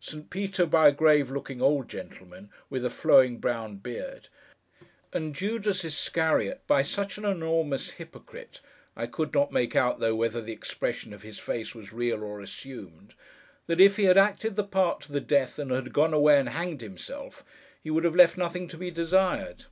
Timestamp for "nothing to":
18.38-18.78